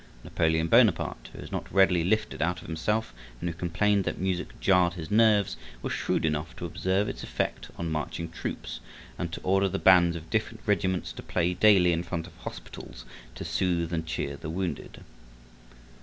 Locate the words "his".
4.95-5.11